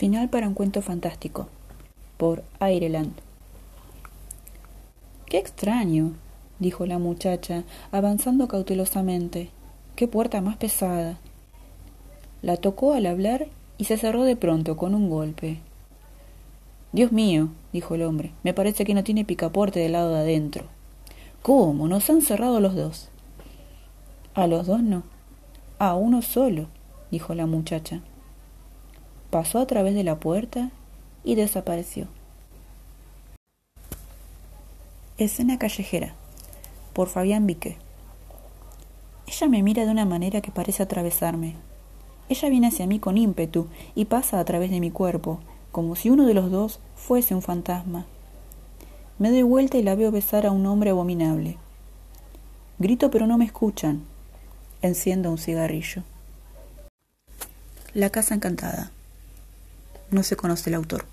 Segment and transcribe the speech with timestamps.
[0.00, 1.48] Final para un cuento fantástico.
[2.16, 3.12] Por Aireland.
[5.26, 6.14] Qué extraño,
[6.58, 9.50] dijo la muchacha, avanzando cautelosamente.
[9.96, 11.18] Qué puerta más pesada.
[12.40, 15.58] La tocó al hablar y se cerró de pronto con un golpe.
[16.92, 20.64] Dios mío, dijo el hombre, me parece que no tiene picaporte del lado de adentro.
[21.42, 21.88] ¿Cómo?
[21.88, 23.10] Nos han cerrado los dos.
[24.32, 25.02] A los dos no.
[25.78, 26.68] A uno solo,
[27.10, 28.00] dijo la muchacha.
[29.30, 30.70] Pasó a través de la puerta
[31.22, 32.08] y desapareció.
[35.18, 36.14] Escena callejera.
[36.92, 37.76] Por Fabián Vique.
[39.28, 41.54] Ella me mira de una manera que parece atravesarme.
[42.28, 45.38] Ella viene hacia mí con ímpetu y pasa a través de mi cuerpo,
[45.70, 48.06] como si uno de los dos fuese un fantasma.
[49.20, 51.56] Me doy vuelta y la veo besar a un hombre abominable.
[52.80, 54.02] Grito pero no me escuchan.
[54.82, 56.02] Enciendo un cigarrillo.
[57.94, 58.90] La casa encantada.
[60.10, 61.04] No se conoce el autor.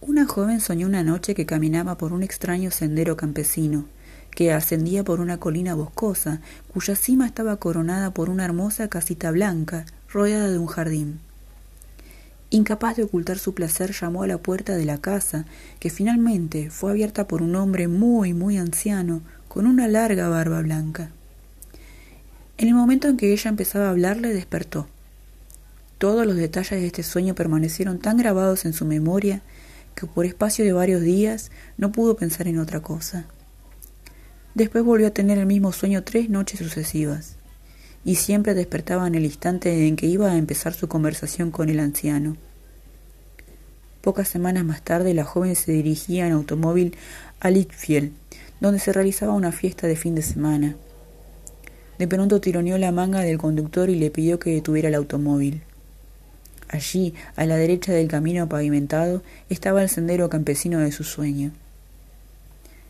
[0.00, 3.86] Una joven soñó una noche que caminaba por un extraño sendero campesino,
[4.30, 6.40] que ascendía por una colina boscosa,
[6.72, 11.18] cuya cima estaba coronada por una hermosa casita blanca, rodeada de un jardín.
[12.50, 15.44] Incapaz de ocultar su placer, llamó a la puerta de la casa,
[15.80, 21.10] que finalmente fue abierta por un hombre muy, muy anciano, con una larga barba blanca.
[22.58, 24.86] En el momento en que ella empezaba a hablarle, despertó.
[25.98, 29.40] Todos los detalles de este sueño permanecieron tan grabados en su memoria
[29.94, 33.24] que por espacio de varios días no pudo pensar en otra cosa.
[34.54, 37.36] Después volvió a tener el mismo sueño tres noches sucesivas
[38.04, 41.80] y siempre despertaba en el instante en que iba a empezar su conversación con el
[41.80, 42.36] anciano.
[44.02, 46.94] Pocas semanas más tarde la joven se dirigía en automóvil
[47.40, 48.12] a Litfield,
[48.60, 50.76] donde se realizaba una fiesta de fin de semana.
[51.98, 55.62] De pronto tironeó la manga del conductor y le pidió que detuviera el automóvil.
[56.68, 61.52] Allí, a la derecha del camino pavimentado, estaba el sendero campesino de su sueño.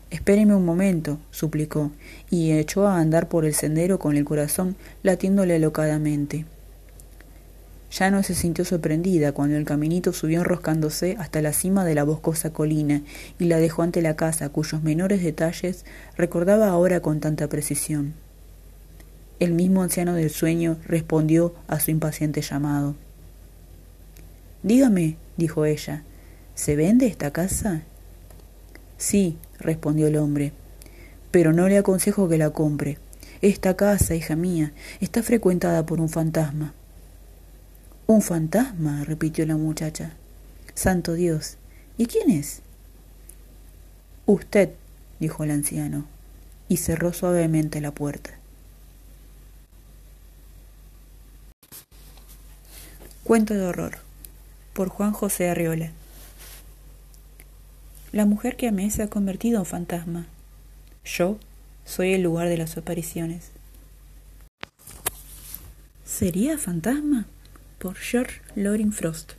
[0.09, 1.91] Espéreme un momento, suplicó,
[2.29, 6.45] y echó a andar por el sendero con el corazón latiéndole alocadamente.
[7.91, 12.03] Ya no se sintió sorprendida cuando el caminito subió enroscándose hasta la cima de la
[12.03, 13.01] boscosa colina
[13.39, 15.85] y la dejó ante la casa cuyos menores detalles
[16.17, 18.13] recordaba ahora con tanta precisión.
[19.39, 22.95] El mismo anciano del sueño respondió a su impaciente llamado.
[24.63, 26.03] Dígame, dijo ella,
[26.55, 27.83] ¿se vende esta casa?
[28.97, 30.51] Sí, respondió el hombre,
[31.29, 32.97] pero no le aconsejo que la compre.
[33.41, 36.73] Esta casa, hija mía, está frecuentada por un fantasma.
[38.07, 39.03] ¿Un fantasma?
[39.03, 40.13] repitió la muchacha.
[40.73, 41.57] Santo Dios.
[41.97, 42.61] ¿Y quién es?
[44.25, 44.71] Usted,
[45.19, 46.05] dijo el anciano,
[46.67, 48.31] y cerró suavemente la puerta.
[53.23, 54.06] Cuento de horror
[54.77, 55.89] por Juan José Arriola.
[58.11, 60.27] La mujer que amé se ha convertido en fantasma.
[61.03, 61.39] Yo
[61.83, 63.49] soy el lugar de las apariciones.
[66.05, 67.25] ¿Sería fantasma?
[67.79, 69.31] Por George Loring Frost.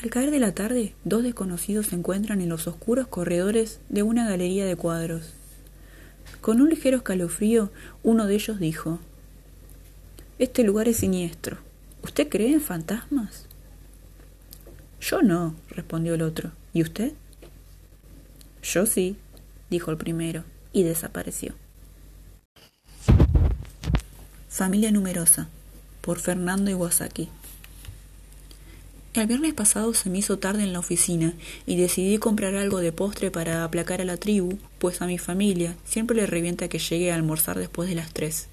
[0.00, 4.28] Al caer de la tarde, dos desconocidos se encuentran en los oscuros corredores de una
[4.28, 5.32] galería de cuadros.
[6.40, 7.72] Con un ligero escalofrío,
[8.04, 9.00] uno de ellos dijo,
[10.38, 11.58] Este lugar es siniestro.
[12.04, 13.47] ¿Usted cree en fantasmas?
[15.00, 16.52] Yo no, respondió el otro.
[16.72, 17.12] ¿Y usted?
[18.62, 19.16] Yo sí,
[19.70, 21.54] dijo el primero, y desapareció.
[24.48, 25.48] Familia numerosa,
[26.00, 27.28] por Fernando Iwasaki.
[29.14, 31.32] El viernes pasado se me hizo tarde en la oficina
[31.66, 35.74] y decidí comprar algo de postre para aplacar a la tribu, pues a mi familia
[35.84, 38.48] siempre le revienta que llegue a almorzar después de las tres.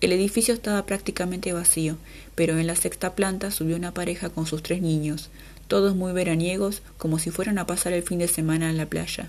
[0.00, 1.96] El edificio estaba prácticamente vacío,
[2.34, 5.28] pero en la sexta planta subió una pareja con sus tres niños,
[5.68, 9.28] todos muy veraniegos, como si fueran a pasar el fin de semana en la playa.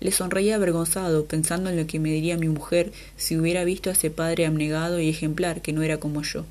[0.00, 3.94] Le sonreía avergonzado, pensando en lo que me diría mi mujer si hubiera visto a
[3.94, 6.44] ese padre abnegado y ejemplar que no era como yo.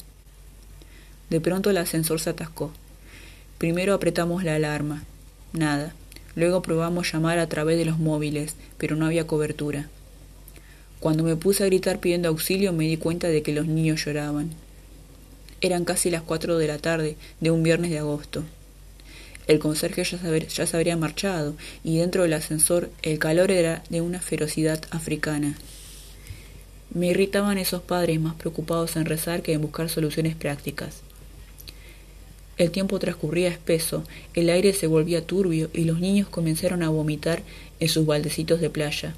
[1.30, 2.72] De pronto el ascensor se atascó.
[3.60, 5.04] Primero apretamos la alarma.
[5.54, 5.94] Nada.
[6.36, 9.90] Luego probamos llamar a través de los móviles, pero no había cobertura.
[11.00, 14.50] Cuando me puse a gritar pidiendo auxilio me di cuenta de que los niños lloraban.
[15.62, 18.44] Eran casi las cuatro de la tarde de un viernes de agosto.
[19.48, 24.02] El conserje ya, ya se habría marchado y dentro del ascensor el calor era de
[24.02, 25.58] una ferocidad africana.
[26.94, 31.02] Me irritaban esos padres más preocupados en rezar que en buscar soluciones prácticas.
[32.58, 34.04] El tiempo transcurría espeso,
[34.34, 37.42] el aire se volvía turbio y los niños comenzaron a vomitar
[37.80, 39.16] en sus baldecitos de playa.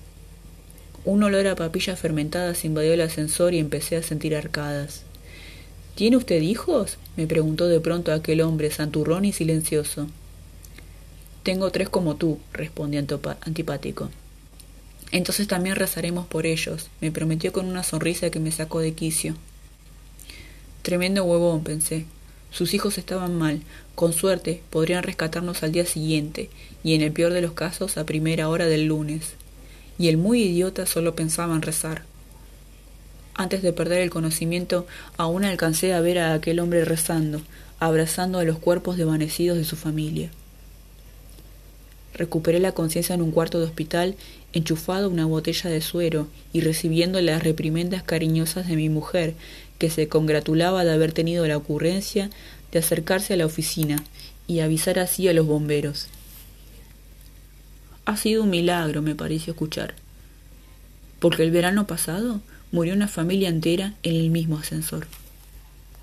[1.04, 5.02] Un olor a papillas fermentadas invadió el ascensor y empecé a sentir arcadas.
[5.96, 6.98] ¿Tiene usted hijos?
[7.18, 10.08] me preguntó de pronto aquel hombre santurrón y silencioso.
[11.44, 14.12] Tengo tres como tú, respondí antipático.
[15.12, 19.36] Entonces también rezaremos por ellos, me prometió con una sonrisa que me sacó de quicio.
[20.84, 22.06] Tremendo huevón, pensé.
[22.52, 23.62] Sus hijos estaban mal.
[23.96, 26.50] Con suerte podrían rescatarnos al día siguiente,
[26.84, 29.36] y en el peor de los casos a primera hora del lunes.
[30.02, 32.06] Y el muy idiota solo pensaba en rezar.
[33.36, 37.40] Antes de perder el conocimiento, aún alcancé a ver a aquel hombre rezando,
[37.78, 40.32] abrazando a los cuerpos desvanecidos de su familia.
[42.16, 44.16] Recuperé la conciencia en un cuarto de hospital,
[44.54, 49.36] enchufado una botella de suero y recibiendo las reprimendas cariñosas de mi mujer,
[49.78, 52.32] que se congratulaba de haber tenido la ocurrencia
[52.72, 54.04] de acercarse a la oficina
[54.48, 56.08] y avisar así a los bomberos.
[58.12, 59.94] Ha sido un milagro, me pareció escuchar,
[61.20, 62.42] porque el verano pasado
[62.74, 65.08] murió una familia entera en el mismo ascensor.